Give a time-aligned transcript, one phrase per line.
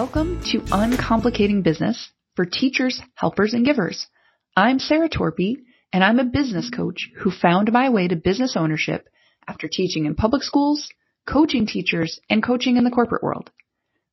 [0.00, 4.06] Welcome to Uncomplicating Business for teachers, helpers, and givers.
[4.56, 5.56] I'm Sarah Torpey,
[5.92, 9.08] and I'm a business coach who found my way to business ownership
[9.48, 10.88] after teaching in public schools,
[11.26, 13.50] coaching teachers, and coaching in the corporate world.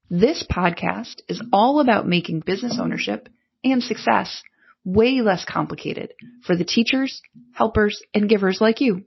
[0.10, 3.30] This podcast is all about making business ownership
[3.64, 4.42] and success
[4.84, 6.14] way less complicated
[6.48, 7.22] for the teachers,
[7.54, 9.04] helpers, and givers like you.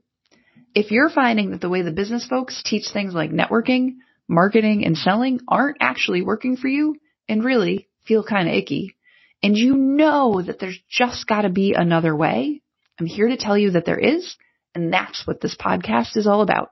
[0.73, 3.95] If you're finding that the way the business folks teach things like networking,
[4.29, 6.95] marketing, and selling aren't actually working for you
[7.27, 8.95] and really feel kind of icky,
[9.41, 12.61] and you know that there's just got to be another way,
[12.99, 14.35] I'm here to tell you that there is,
[14.75, 16.71] and that's what this podcast is all about.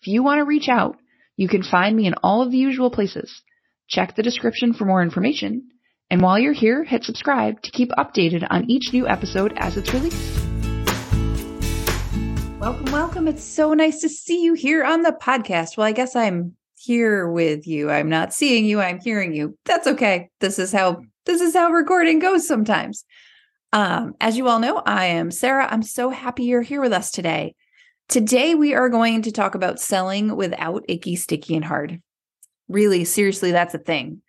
[0.00, 0.96] If you want to reach out,
[1.36, 3.42] you can find me in all of the usual places.
[3.88, 5.68] Check the description for more information.
[6.10, 9.92] And while you're here, hit subscribe to keep updated on each new episode as it's
[9.92, 10.46] released.
[12.58, 13.28] Welcome, welcome.
[13.28, 15.76] It's so nice to see you here on the podcast.
[15.76, 17.90] Well, I guess I'm here with you.
[17.90, 19.58] I'm not seeing you, I'm hearing you.
[19.64, 20.30] That's okay.
[20.40, 23.04] This is how this is how recording goes sometimes.
[23.72, 25.68] Um, as you all know, I am Sarah.
[25.68, 27.56] I'm so happy you're here with us today.
[28.08, 32.00] Today we are going to talk about selling without icky, sticky, and hard.
[32.68, 34.22] Really, seriously, that's a thing.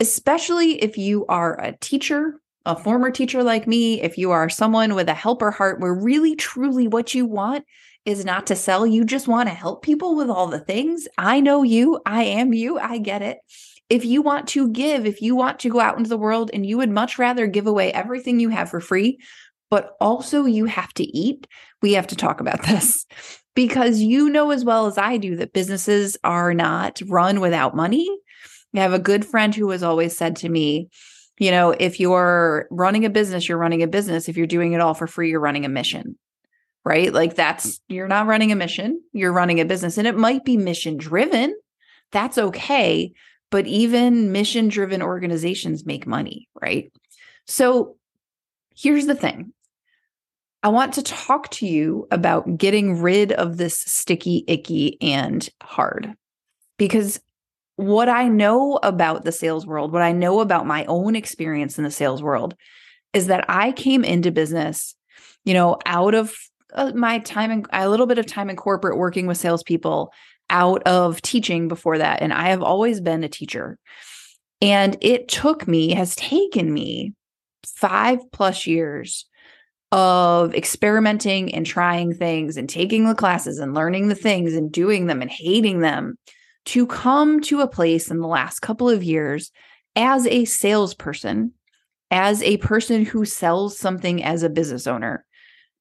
[0.00, 4.94] Especially if you are a teacher, a former teacher like me, if you are someone
[4.94, 7.64] with a helper heart where really truly what you want
[8.04, 8.86] is not to sell.
[8.86, 11.06] You just want to help people with all the things.
[11.18, 12.00] I know you.
[12.06, 12.78] I am you.
[12.78, 13.38] I get it.
[13.88, 16.64] If you want to give, if you want to go out into the world and
[16.64, 19.18] you would much rather give away everything you have for free,
[19.68, 21.46] but also you have to eat,
[21.82, 23.06] we have to talk about this
[23.54, 28.08] because you know as well as I do that businesses are not run without money.
[28.74, 30.88] I have a good friend who has always said to me,
[31.38, 34.28] you know, if you're running a business, you're running a business.
[34.28, 36.16] If you're doing it all for free, you're running a mission
[36.84, 37.12] right?
[37.12, 40.56] Like that's, you're not running a mission, you're running a business and it might be
[40.56, 41.54] mission driven.
[42.12, 43.12] That's okay.
[43.50, 46.92] But even mission driven organizations make money, right?
[47.46, 47.96] So
[48.74, 49.52] here's the thing
[50.62, 56.14] I want to talk to you about getting rid of this sticky, icky, and hard.
[56.76, 57.20] Because
[57.76, 61.84] what I know about the sales world, what I know about my own experience in
[61.84, 62.54] the sales world
[63.14, 64.94] is that I came into business,
[65.44, 66.34] you know, out of
[66.74, 70.12] uh, my time and a little bit of time in corporate working with salespeople
[70.50, 72.22] out of teaching before that.
[72.22, 73.78] And I have always been a teacher.
[74.60, 77.14] And it took me, has taken me
[77.64, 79.26] five plus years
[79.92, 85.06] of experimenting and trying things and taking the classes and learning the things and doing
[85.06, 86.16] them and hating them
[86.66, 89.50] to come to a place in the last couple of years
[89.96, 91.52] as a salesperson,
[92.10, 95.24] as a person who sells something as a business owner,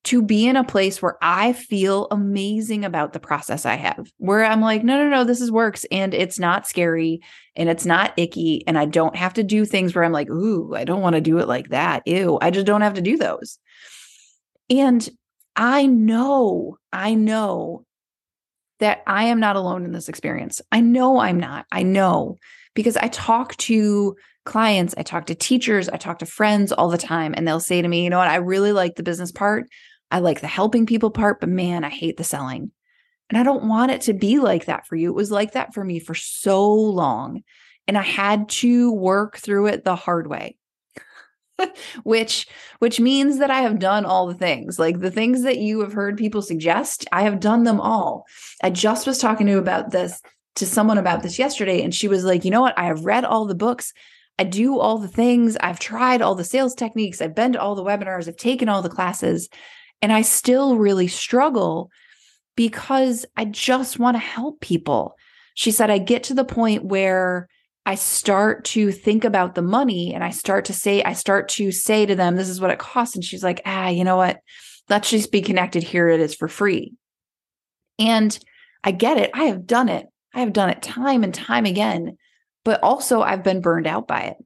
[0.06, 4.46] to be in a place where I feel amazing about the process I have, where
[4.46, 7.22] I'm like, no, no, no, this is works and it's not scary
[7.56, 8.64] and it's not icky.
[8.66, 11.22] And I don't have to do things where I'm like, ooh, I don't want to
[11.22, 12.04] do it like that.
[12.08, 13.60] Ew, I just don't have to do those.
[14.70, 15.08] And
[15.56, 17.86] I know, I know
[18.80, 20.62] that I am not alone in this experience.
[20.72, 21.66] I know I'm not.
[21.72, 22.40] I know
[22.74, 26.98] because I talk to clients, I talk to teachers, I talk to friends all the
[26.98, 29.68] time, and they'll say to me, you know what, I really like the business part,
[30.12, 32.72] I like the helping people part, but man, I hate the selling.
[33.30, 35.10] And I don't want it to be like that for you.
[35.10, 37.44] It was like that for me for so long.
[37.88, 40.58] And I had to work through it the hard way.
[42.04, 42.48] which
[42.80, 44.80] which means that I have done all the things.
[44.80, 48.26] Like the things that you have heard people suggest, I have done them all.
[48.64, 50.22] I just was talking to about this
[50.56, 52.78] to someone about this yesterday and she was like, "You know what?
[52.78, 53.94] I have read all the books.
[54.38, 55.58] I do all the things.
[55.60, 57.22] I've tried all the sales techniques.
[57.22, 58.28] I've been to all the webinars.
[58.28, 59.50] I've taken all the classes.
[60.02, 61.90] And I still really struggle
[62.56, 65.16] because I just want to help people.
[65.54, 67.48] She said, I get to the point where
[67.86, 71.72] I start to think about the money and I start to say, I start to
[71.72, 73.16] say to them, this is what it costs.
[73.16, 74.40] And she's like, ah, you know what?
[74.90, 75.84] Let's just be connected.
[75.84, 76.94] Here it is for free.
[77.98, 78.38] And
[78.84, 79.32] I get it.
[79.34, 80.08] I have done it.
[80.34, 82.18] I have done it time and time again,
[82.64, 84.38] but also I've been burned out by it.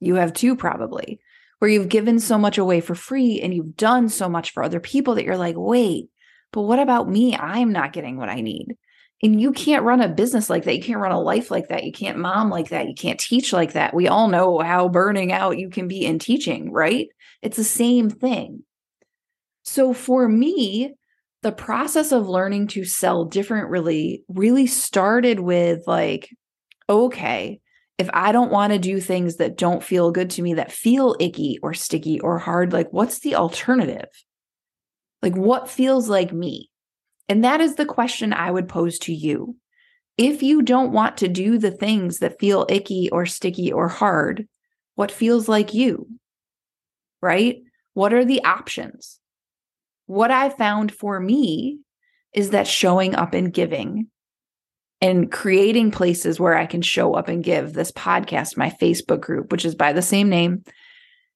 [0.00, 1.20] You have too, probably
[1.62, 4.80] where you've given so much away for free and you've done so much for other
[4.80, 6.06] people that you're like, wait,
[6.50, 7.36] but what about me?
[7.36, 8.74] I'm not getting what I need.
[9.22, 10.74] And you can't run a business like that.
[10.74, 11.84] You can't run a life like that.
[11.84, 12.88] You can't mom like that.
[12.88, 13.94] You can't teach like that.
[13.94, 17.06] We all know how burning out you can be in teaching, right?
[17.42, 18.64] It's the same thing.
[19.62, 20.94] So for me,
[21.42, 26.28] the process of learning to sell different really, really started with like,
[26.90, 27.60] okay,
[28.02, 31.14] if I don't want to do things that don't feel good to me, that feel
[31.20, 34.08] icky or sticky or hard, like what's the alternative?
[35.22, 36.68] Like what feels like me?
[37.28, 39.54] And that is the question I would pose to you.
[40.18, 44.48] If you don't want to do the things that feel icky or sticky or hard,
[44.96, 46.08] what feels like you?
[47.20, 47.62] Right?
[47.94, 49.20] What are the options?
[50.06, 51.78] What I found for me
[52.34, 54.08] is that showing up and giving
[55.02, 59.50] and creating places where I can show up and give this podcast, my Facebook group,
[59.50, 60.62] which is by the same name,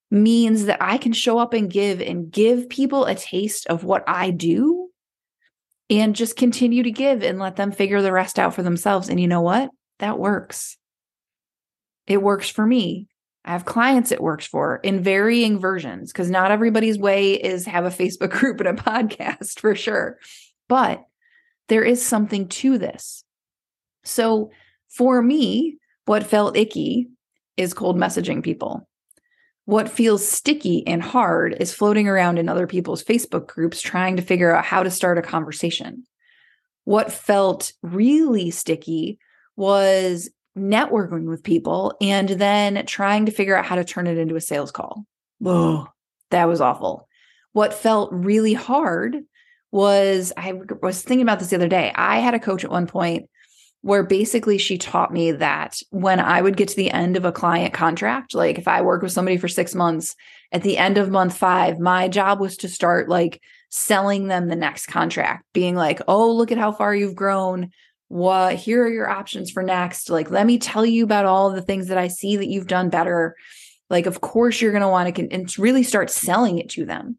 [0.08, 4.04] means that I can show up and give and give people a taste of what
[4.06, 4.88] I do
[5.90, 9.08] and just continue to give and let them figure the rest out for themselves.
[9.08, 9.70] And you know what?
[9.98, 10.76] That works.
[12.06, 13.08] It works for me.
[13.44, 17.84] I have clients it works for in varying versions because not everybody's way is have
[17.84, 20.18] a Facebook group and a podcast for sure.
[20.68, 21.02] But
[21.68, 23.24] there is something to this.
[24.06, 24.50] So
[24.88, 27.08] for me, what felt icky
[27.56, 28.88] is cold messaging people.
[29.64, 34.22] What feels sticky and hard is floating around in other people's Facebook groups trying to
[34.22, 36.04] figure out how to start a conversation.
[36.84, 39.18] What felt really sticky
[39.56, 44.36] was networking with people and then trying to figure out how to turn it into
[44.36, 45.04] a sales call.
[45.38, 45.88] Whoa,
[46.30, 47.08] that was awful.
[47.52, 49.16] What felt really hard
[49.72, 51.92] was I was thinking about this the other day.
[51.94, 53.28] I had a coach at one point
[53.86, 57.30] where basically she taught me that when I would get to the end of a
[57.30, 60.16] client contract, like if I work with somebody for six months,
[60.50, 63.40] at the end of month five, my job was to start like
[63.70, 67.70] selling them the next contract, being like, oh, look at how far you've grown.
[68.08, 70.10] What here are your options for next?
[70.10, 72.90] Like, let me tell you about all the things that I see that you've done
[72.90, 73.36] better.
[73.88, 76.86] Like, of course, you're going to want to con- and really start selling it to
[76.86, 77.18] them.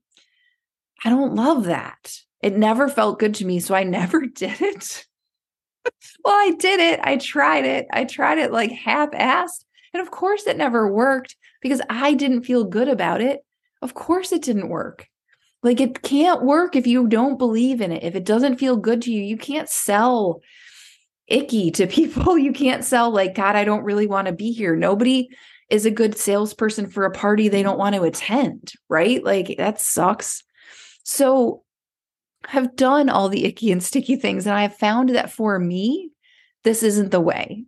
[1.05, 2.11] I don't love that.
[2.43, 3.61] It never felt good to me.
[3.61, 5.05] So I never did it
[6.25, 6.99] well, I did it.
[7.03, 7.87] I tried it.
[7.91, 9.63] I tried it like half assed.
[9.93, 13.39] And of course, it never worked because I didn't feel good about it.
[13.81, 15.07] Of course, it didn't work.
[15.63, 18.03] Like, it can't work if you don't believe in it.
[18.03, 20.41] If it doesn't feel good to you, you can't sell
[21.27, 22.37] icky to people.
[22.37, 24.75] You can't sell, like, God, I don't really want to be here.
[24.75, 25.29] Nobody
[25.69, 29.23] is a good salesperson for a party they don't want to attend, right?
[29.23, 30.43] Like, that sucks.
[31.03, 31.63] So,
[32.47, 34.45] have done all the icky and sticky things.
[34.45, 36.11] And I have found that for me,
[36.63, 37.65] this isn't the way.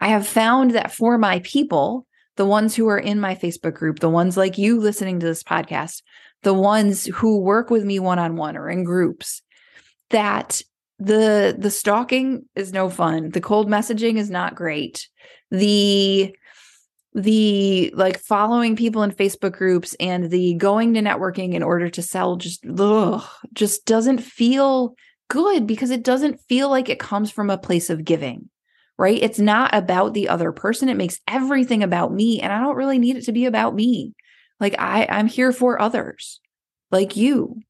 [0.00, 2.06] I have found that for my people,
[2.36, 5.42] the ones who are in my Facebook group, the ones like you listening to this
[5.42, 6.02] podcast,
[6.42, 9.42] the ones who work with me one on one or in groups,
[10.10, 10.62] that
[10.98, 13.30] the the stalking is no fun.
[13.30, 15.08] The cold messaging is not great.
[15.50, 16.34] The
[17.14, 22.02] the like following people in Facebook groups and the going to networking in order to
[22.02, 24.96] sell just ugh, just doesn't feel
[25.28, 28.50] good because it doesn't feel like it comes from a place of giving.
[28.96, 29.20] Right?
[29.20, 30.88] It's not about the other person.
[30.88, 34.14] It makes everything about me and I don't really need it to be about me.
[34.60, 36.40] Like I I'm here for others
[36.90, 37.60] like you.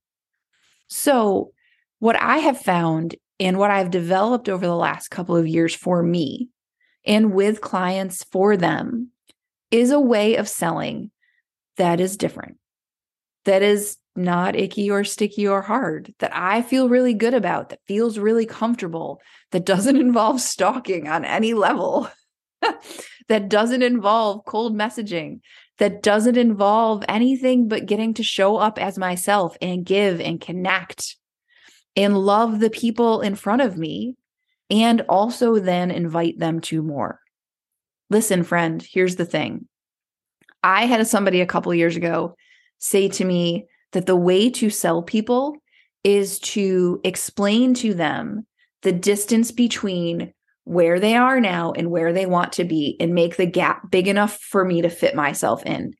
[0.89, 1.53] So
[1.99, 6.03] what I have found and what I've developed over the last couple of years for
[6.03, 6.49] me
[7.07, 9.11] and with clients for them
[9.75, 11.11] is a way of selling
[11.79, 12.59] that is different,
[13.45, 17.81] that is not icky or sticky or hard, that I feel really good about, that
[17.89, 22.09] feels really comfortable, that doesn't involve stalking on any level,
[23.29, 25.41] that doesn't involve cold messaging,
[25.79, 31.17] that doesn't involve anything but getting to show up as myself and give and connect
[31.97, 34.15] and love the people in front of me
[34.71, 37.19] and also then invite them to more.
[38.15, 39.67] Listen, friend, here's the thing.
[40.63, 42.37] I had somebody a couple years ago
[42.79, 45.57] say to me that the way to sell people
[46.05, 48.47] is to explain to them
[48.83, 53.37] the distance between where they are now and where they want to be and make
[53.37, 55.93] the gap big enough for me to fit myself in.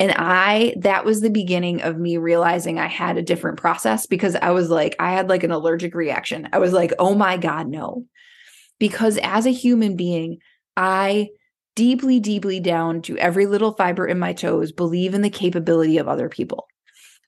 [0.00, 4.34] And I, that was the beginning of me realizing I had a different process because
[4.34, 6.48] I was like, I had like an allergic reaction.
[6.52, 8.06] I was like, oh my God, no.
[8.80, 10.38] Because as a human being,
[10.76, 11.28] I
[11.74, 16.08] deeply, deeply down to every little fiber in my toes, believe in the capability of
[16.08, 16.66] other people.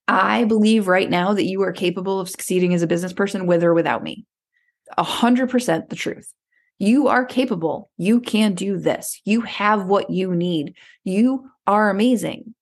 [0.09, 3.63] I believe right now that you are capable of succeeding as a business person with
[3.63, 4.27] or without me.
[4.99, 6.33] A hundred percent the truth.
[6.79, 7.91] You are capable.
[7.97, 9.21] You can do this.
[9.25, 10.75] You have what you need.
[11.05, 12.55] You are amazing.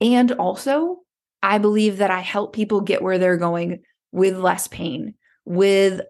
[0.00, 1.02] And also,
[1.42, 6.00] I believe that I help people get where they're going with less pain, with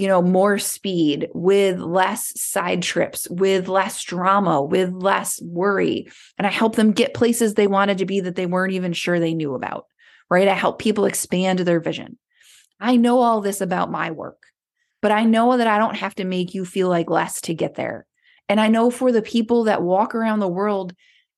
[0.00, 6.08] you know, more speed, with less side trips, with less drama, with less worry.
[6.38, 9.20] And I help them get places they wanted to be that they weren't even sure
[9.20, 9.84] they knew about,
[10.30, 10.48] right?
[10.48, 12.18] I help people expand their vision.
[12.80, 14.42] I know all this about my work,
[15.02, 17.74] but I know that I don't have to make you feel like less to get
[17.74, 18.06] there.
[18.48, 20.94] And I know for the people that walk around the world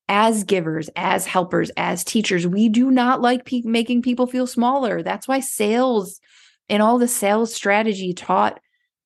[0.09, 5.03] as givers, as helpers, as teachers, we do not like pe- making people feel smaller.
[5.03, 6.21] That's why sales
[6.69, 8.61] and all the sales strategy taught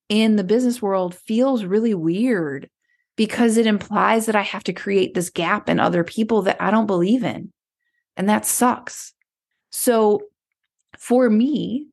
[0.09, 2.69] in the business world feels really weird
[3.17, 6.71] because it implies that I have to create this gap in other people that I
[6.71, 7.53] don't believe in.
[8.17, 9.15] And that sucks.
[9.71, 10.23] So
[10.99, 11.89] for me,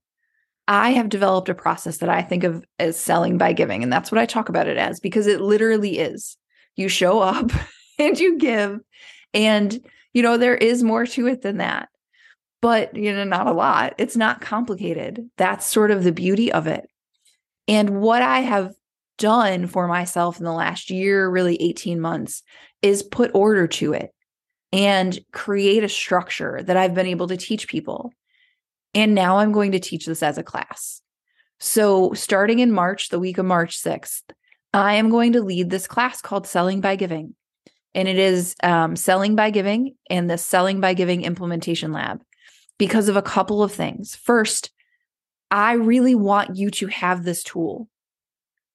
[0.67, 3.83] I have developed a process that I think of as selling by giving.
[3.83, 6.37] And that's what I talk about it as because it literally is.
[6.75, 7.51] You show up
[7.99, 8.79] and you give.
[9.33, 9.79] And,
[10.13, 11.89] you know, there is more to it than that.
[12.63, 13.93] But, you know, not a lot.
[13.97, 15.29] It's not complicated.
[15.35, 16.89] That's sort of the beauty of it.
[17.67, 18.73] And what I have
[19.17, 22.41] done for myself in the last year, really 18 months,
[22.81, 24.11] is put order to it
[24.71, 28.13] and create a structure that I've been able to teach people.
[28.93, 31.01] And now I'm going to teach this as a class.
[31.59, 34.21] So, starting in March, the week of March 6th,
[34.73, 37.35] I am going to lead this class called Selling by Giving.
[37.93, 42.21] And it is um, Selling by Giving and the Selling by Giving Implementation Lab
[42.77, 44.15] because of a couple of things.
[44.15, 44.71] First,
[45.51, 47.87] I really want you to have this tool,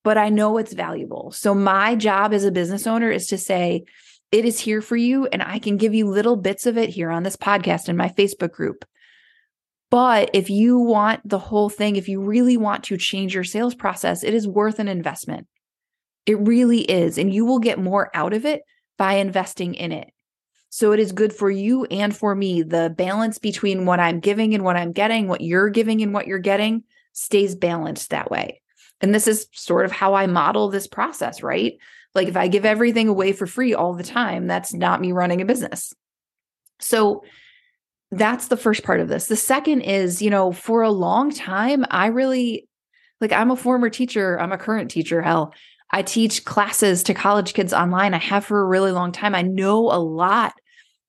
[0.05, 1.33] but I know it's valuable.
[1.33, 3.85] So, my job as a business owner is to say,
[4.31, 7.11] it is here for you, and I can give you little bits of it here
[7.11, 8.85] on this podcast and my Facebook group.
[9.91, 13.75] But if you want the whole thing, if you really want to change your sales
[13.75, 15.47] process, it is worth an investment.
[16.27, 17.17] It really is.
[17.17, 18.63] And you will get more out of it
[18.99, 20.13] by investing in it.
[20.71, 22.63] So it is good for you and for me.
[22.63, 26.27] The balance between what I'm giving and what I'm getting, what you're giving and what
[26.27, 28.61] you're getting stays balanced that way.
[29.01, 31.79] And this is sort of how I model this process, right?
[32.15, 35.41] Like if I give everything away for free all the time, that's not me running
[35.41, 35.95] a business.
[36.81, 37.23] So
[38.11, 39.27] that's the first part of this.
[39.27, 42.69] The second is, you know, for a long time, I really
[43.21, 45.53] like I'm a former teacher, I'm a current teacher, hell.
[45.91, 48.15] I teach classes to college kids online.
[48.15, 49.35] I have for a really long time.
[49.35, 50.55] I know a lot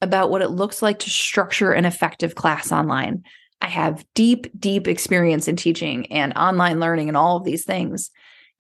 [0.02, 3.24] about what it looks like to structure an effective class online.
[3.62, 8.10] I have deep, deep experience in teaching and online learning and all of these things.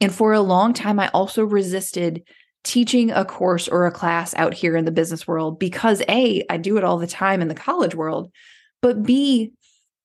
[0.01, 2.23] And for a long time, I also resisted
[2.63, 6.57] teaching a course or a class out here in the business world because A, I
[6.57, 8.31] do it all the time in the college world,
[8.81, 9.53] but B,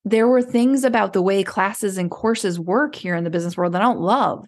[0.04, 3.72] there were things about the way classes and courses work here in the business world
[3.72, 4.46] that I don't love.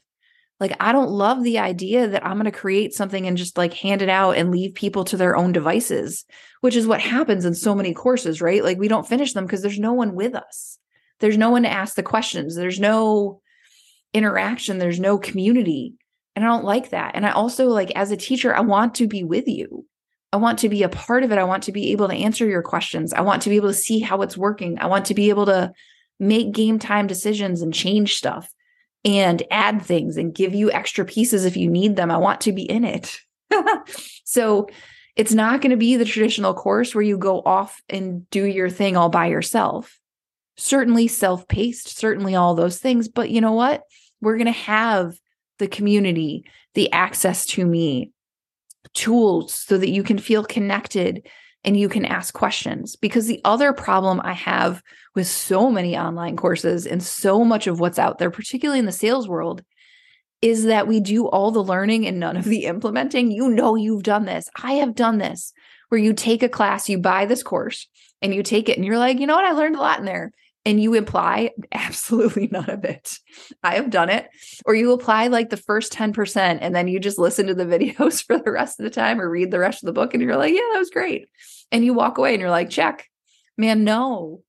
[0.59, 3.75] Like, I don't love the idea that I'm going to create something and just like
[3.75, 6.25] hand it out and leave people to their own devices,
[6.63, 8.65] which is what happens in so many courses, right?
[8.65, 10.79] Like, we don't finish them because there's no one with us.
[11.21, 12.55] There's no one to ask the questions.
[12.55, 13.41] There's no
[14.15, 14.79] interaction.
[14.79, 15.95] There's no community.
[16.35, 17.13] And I don't like that.
[17.15, 19.87] And I also, like, as a teacher, I want to be with you.
[20.33, 21.39] I want to be a part of it.
[21.39, 23.13] I want to be able to answer your questions.
[23.13, 24.79] I want to be able to see how it's working.
[24.79, 25.73] I want to be able to
[26.19, 28.51] make game time decisions and change stuff
[29.07, 32.11] and add things and give you extra pieces if you need them.
[32.11, 33.19] I want to be in it.
[34.25, 34.69] so
[35.15, 38.69] it's not going to be the traditional course where you go off and do your
[38.69, 39.99] thing all by yourself.
[40.57, 43.09] Certainly self paced, certainly all those things.
[43.09, 43.85] But you know what?
[44.21, 45.15] We're going to have
[45.59, 46.45] the community,
[46.75, 48.11] the access to me,
[48.93, 51.29] tools so that you can feel connected
[51.67, 52.97] and you can ask questions.
[52.97, 54.83] Because the other problem I have
[55.15, 58.93] with so many online courses and so much of what's out there, particularly in the
[58.93, 59.63] sales world,
[60.41, 63.31] is that we do all the learning and none of the implementing.
[63.31, 64.49] You know, you've done this.
[64.63, 65.53] I have done this
[65.89, 67.89] where you take a class, you buy this course
[68.23, 69.45] and you take it and you're like, you know what?
[69.45, 70.33] I learned a lot in there.
[70.67, 73.19] And you imply absolutely none of it.
[73.63, 74.29] I have done it.
[74.67, 78.23] Or you apply like the first 10% and then you just listen to the videos
[78.23, 80.37] for the rest of the time or read the rest of the book and you're
[80.37, 81.29] like, yeah, that was great.
[81.73, 83.09] And you walk away and you're like, check.
[83.57, 84.43] Man, no,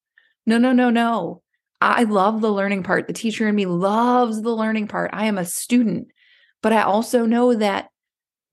[0.45, 1.41] no, no, no, no.
[1.79, 3.07] I love the learning part.
[3.07, 5.11] The teacher in me loves the learning part.
[5.13, 6.07] I am a student,
[6.61, 7.89] but I also know that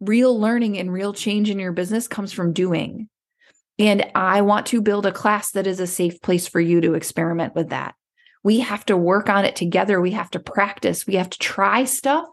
[0.00, 3.08] real learning and real change in your business comes from doing.
[3.78, 6.94] And I want to build a class that is a safe place for you to
[6.94, 7.94] experiment with that.
[8.42, 10.00] We have to work on it together.
[10.00, 11.06] We have to practice.
[11.06, 12.26] We have to try stuff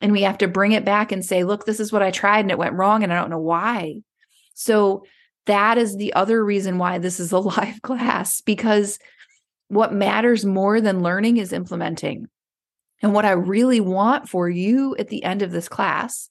[0.00, 2.40] and we have to bring it back and say, look, this is what I tried
[2.40, 4.02] and it went wrong and I don't know why.
[4.54, 5.04] So
[5.46, 8.98] that is the other reason why this is a live class because
[9.68, 12.26] what matters more than learning is implementing.
[13.02, 16.28] And what I really want for you at the end of this class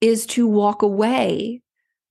[0.00, 1.62] is to walk away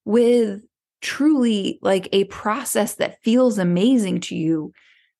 [0.05, 0.63] with
[1.03, 4.73] truly like a process that feels amazing to you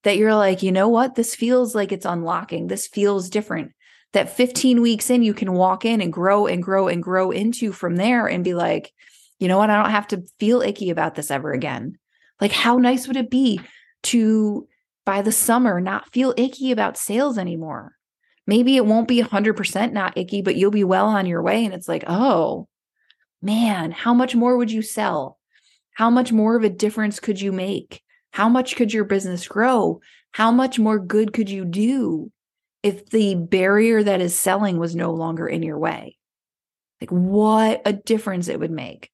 [0.03, 1.15] that you're like, you know what?
[1.15, 2.67] This feels like it's unlocking.
[2.67, 3.73] This feels different.
[4.13, 7.71] That 15 weeks in, you can walk in and grow and grow and grow into
[7.71, 8.91] from there and be like,
[9.39, 9.69] you know what?
[9.69, 11.97] I don't have to feel icky about this ever again.
[12.39, 13.59] Like, how nice would it be
[14.03, 14.67] to,
[15.05, 17.93] by the summer, not feel icky about sales anymore?
[18.45, 21.65] Maybe it won't be 100% not icky, but you'll be well on your way.
[21.65, 22.67] And it's like, oh,
[23.41, 25.39] man, how much more would you sell?
[25.93, 28.01] How much more of a difference could you make?
[28.31, 30.01] How much could your business grow?
[30.31, 32.31] How much more good could you do
[32.83, 36.17] if the barrier that is selling was no longer in your way.
[37.01, 39.09] Like, what a difference it would make.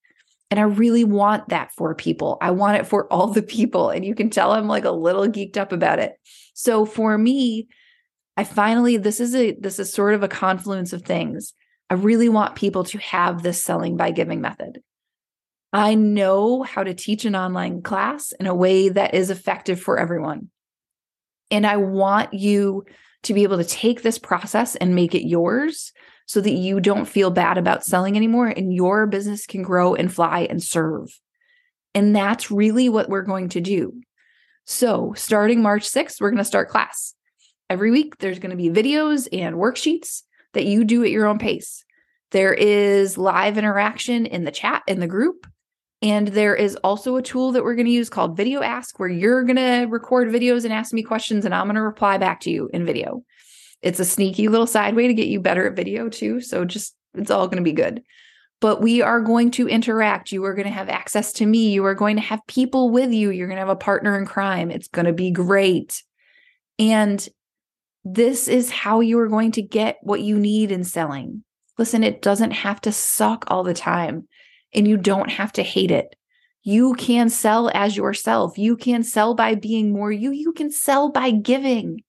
[0.52, 2.40] And I really want that for people.
[2.42, 3.92] I want it for all the people.
[3.92, 6.16] And you can tell I'm like a little geeked up about it.
[6.56, 7.68] So for me,
[8.36, 11.54] I finally, this is a, this is sort of a confluence of things.
[11.92, 14.82] I really want people to have this selling by giving method.
[15.72, 20.00] I know how to teach an online class in a way that is effective for
[20.00, 20.50] everyone.
[21.52, 22.86] And I want you
[23.24, 25.92] to be able to take this process and make it yours
[26.26, 30.14] so that you don't feel bad about selling anymore and your business can grow and
[30.14, 31.20] fly and serve.
[31.94, 34.02] And that's really what we're going to do.
[34.66, 37.16] So, starting March 6th, we're going to start class.
[37.70, 40.22] Every week, there's going to be videos and worksheets
[40.54, 41.84] that you do at your own pace.
[42.32, 45.48] There is live interaction in the chat in the group.
[46.02, 49.44] And there is also a tool that we're going to use called VideoAsk, where you're
[49.44, 52.50] going to record videos and ask me questions, and I'm going to reply back to
[52.50, 53.24] you in video.
[53.82, 56.40] It's a sneaky little side way to get you better at video, too.
[56.40, 58.02] So just it's all going to be good.
[58.62, 60.32] But we are going to interact.
[60.32, 61.72] You are going to have access to me.
[61.72, 63.32] You are going to have people with you.
[63.32, 64.70] You're going to have a partner in crime.
[64.70, 66.04] It's going to be great.
[66.78, 67.26] And
[68.04, 71.44] this is how you are going to get what you need in selling.
[71.78, 74.28] Listen, it doesn't have to suck all the time
[74.74, 76.16] and you don't have to hate it.
[76.64, 78.58] You can sell as yourself.
[78.58, 80.32] You can sell by being more you.
[80.32, 82.04] You can sell by giving.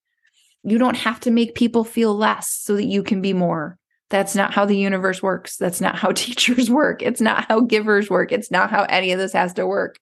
[0.63, 3.79] You don't have to make people feel less so that you can be more.
[4.11, 5.57] That's not how the universe works.
[5.57, 7.03] That's not how teachers work.
[7.03, 8.33] It's not how givers work.
[8.33, 9.99] It's not how any of this has to work.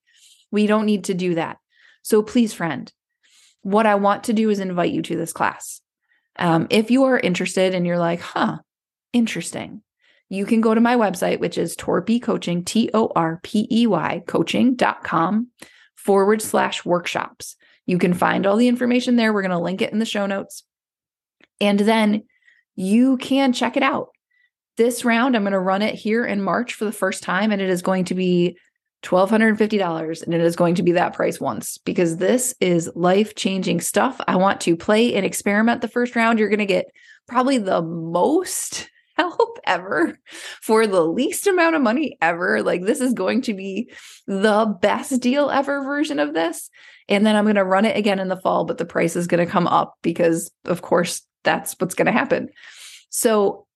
[0.51, 1.59] We don't need to do that.
[2.03, 2.91] So please, friend,
[3.63, 5.81] what I want to do is invite you to this class.
[6.39, 8.59] Um, if you are interested and you're like, huh,
[9.13, 9.83] interesting,
[10.29, 13.87] you can go to my website, which is Torpey Coaching, T O R P E
[13.87, 15.49] Y coaching.com
[15.95, 17.57] forward slash workshops.
[17.87, 19.33] You can find all the information there.
[19.33, 20.65] We're going to link it in the show notes.
[21.61, 22.25] And then
[22.77, 24.11] you can check it out.
[24.77, 27.61] This round, I'm going to run it here in March for the first time, and
[27.61, 28.57] it is going to be
[29.03, 33.81] $1,250 and it is going to be that price once because this is life changing
[33.81, 34.21] stuff.
[34.27, 36.39] I want to play and experiment the first round.
[36.39, 36.87] You're going to get
[37.29, 38.89] probably the most
[39.19, 40.19] help ever
[40.63, 42.63] for the least amount of money ever.
[42.63, 43.91] Like, this is going to be
[44.27, 46.71] the best deal ever version of this.
[47.09, 49.27] And then I'm going to run it again in the fall, but the price is
[49.27, 52.49] going to come up because, of course, that's what's going to happen.
[53.11, 53.67] So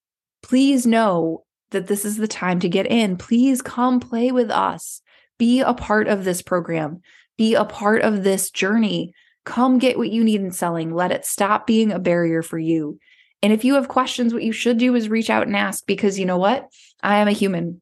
[0.43, 3.17] please know that this is the time to get in.
[3.17, 5.01] Please come play with us.
[5.39, 7.01] Be a part of this program.
[7.39, 9.15] Be a part of this journey.
[9.45, 10.95] Come get what you need in selling.
[10.95, 12.99] Let it stop being a barrier for you.
[13.43, 16.19] And if you have questions, what you should do is reach out and ask because
[16.19, 16.69] you know what?
[17.03, 17.81] I am a human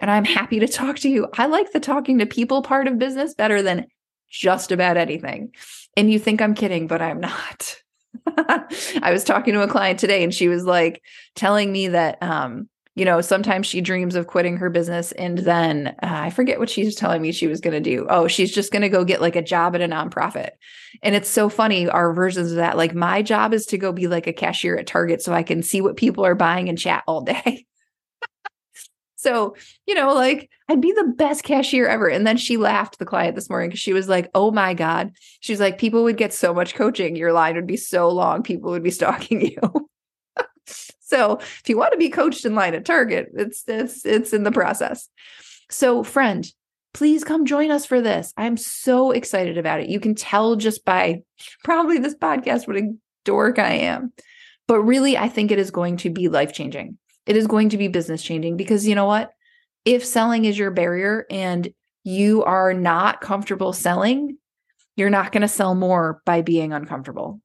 [0.00, 1.28] and I'm happy to talk to you.
[1.34, 3.86] I like the talking to people part of business better than
[4.28, 5.54] just about anything.
[5.96, 7.76] And you think I'm kidding, but I'm not.
[8.26, 11.02] I was talking to a client today and she was like
[11.34, 15.88] telling me that um you know, sometimes she dreams of quitting her business and then
[16.02, 18.06] uh, I forget what she's telling me she was going to do.
[18.08, 20.52] Oh, she's just going to go get like a job at a nonprofit.
[21.02, 22.78] And it's so funny, our versions of that.
[22.78, 25.62] Like, my job is to go be like a cashier at Target so I can
[25.62, 27.66] see what people are buying and chat all day.
[29.16, 29.56] so,
[29.86, 32.08] you know, like I'd be the best cashier ever.
[32.08, 35.12] And then she laughed, the client this morning, because she was like, oh my God.
[35.40, 37.14] She's like, people would get so much coaching.
[37.14, 38.42] Your line would be so long.
[38.42, 39.90] People would be stalking you.
[41.16, 44.42] So if you want to be coached in line at Target, it's it's it's in
[44.42, 45.08] the process.
[45.70, 46.46] So friend,
[46.92, 48.34] please come join us for this.
[48.36, 49.88] I'm so excited about it.
[49.88, 51.22] You can tell just by
[51.64, 52.92] probably this podcast what a
[53.24, 54.12] dork I am.
[54.68, 56.98] But really, I think it is going to be life changing.
[57.24, 59.30] It is going to be business changing because you know what?
[59.86, 61.68] If selling is your barrier and
[62.04, 64.36] you are not comfortable selling,
[64.96, 67.40] you're not going to sell more by being uncomfortable.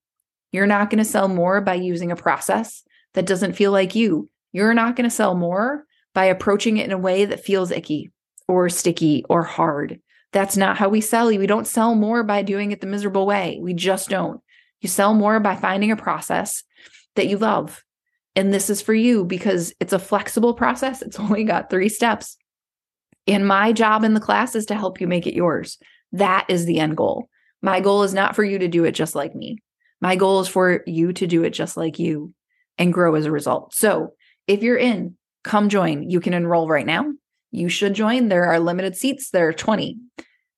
[0.51, 4.29] You're not going to sell more by using a process that doesn't feel like you.
[4.51, 8.11] You're not going to sell more by approaching it in a way that feels icky
[8.47, 9.99] or sticky or hard.
[10.33, 11.31] That's not how we sell.
[11.31, 11.39] You.
[11.39, 13.59] We don't sell more by doing it the miserable way.
[13.61, 14.41] We just don't.
[14.79, 16.63] You sell more by finding a process
[17.15, 17.83] that you love.
[18.35, 21.01] And this is for you because it's a flexible process.
[21.01, 22.37] It's only got three steps.
[23.27, 25.77] And my job in the class is to help you make it yours.
[26.13, 27.29] That is the end goal.
[27.61, 29.59] My goal is not for you to do it just like me.
[29.99, 32.33] My goal is for you to do it just like you
[32.81, 33.75] and grow as a result.
[33.75, 34.13] So
[34.47, 36.09] if you're in, come join.
[36.09, 37.13] You can enroll right now.
[37.51, 38.27] You should join.
[38.27, 39.99] There are limited seats, there are 20.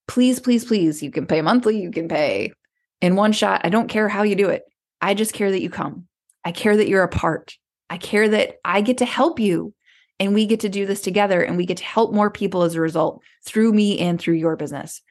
[0.08, 2.54] Please, please, please, you can pay monthly, you can pay
[3.02, 3.62] in one shot.
[3.66, 4.64] I don't care how you do it.
[5.02, 6.08] I just care that you come.
[6.46, 7.58] I care that you're a part.
[7.90, 9.74] I care that I get to help you
[10.18, 12.76] and we get to do this together and we get to help more people as
[12.76, 15.02] a result through me and through your business.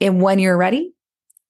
[0.00, 0.94] And when you're ready,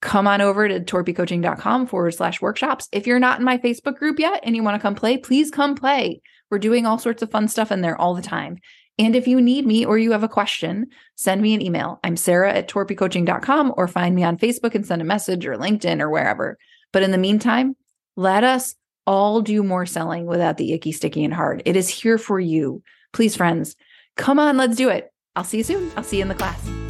[0.04, 2.88] come on over to torpeycoaching.com forward slash workshops.
[2.92, 5.50] If you're not in my Facebook group yet and you want to come play, please
[5.50, 6.20] come play.
[6.50, 8.58] We're doing all sorts of fun stuff in there all the time.
[8.98, 12.00] And if you need me or you have a question, send me an email.
[12.04, 16.00] I'm Sarah at torpeycoaching.com or find me on Facebook and send a message or LinkedIn
[16.00, 16.58] or wherever.
[16.92, 17.74] But in the meantime,
[18.14, 18.74] let us
[19.06, 21.62] all do more selling without the icky, sticky, and hard.
[21.64, 22.82] It is here for you.
[23.14, 23.74] Please, friends,
[24.16, 25.10] come on, let's do it.
[25.34, 25.90] I'll see you soon.
[25.96, 26.83] I'll see you in the class.